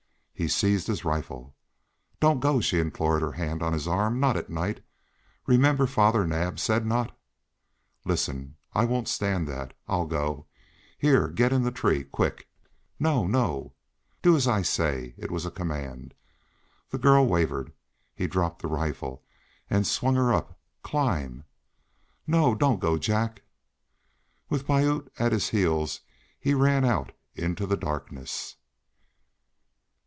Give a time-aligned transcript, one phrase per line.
[0.33, 1.55] He seized his rifle.
[2.19, 4.19] "Don't go," she implored, her hand on his arm.
[4.19, 4.83] "Not at night
[5.45, 7.15] remember Father Naab said not."
[8.05, 8.55] "Listen!
[8.73, 9.75] I won't stand that.
[9.87, 10.47] I'll go.
[10.97, 12.47] Here, get in the tree quick!"
[12.99, 13.73] "No no"
[14.23, 16.15] "Do as I say!" It was a command.
[16.89, 17.71] The girl wavered.
[18.15, 19.23] He dropped the rifle,
[19.69, 20.59] and swung her up.
[20.81, 21.43] "Climb!"
[22.25, 23.43] "No don't go Jack!"
[24.49, 25.99] With Piute at his heels
[26.39, 28.55] he ran out into the darkness.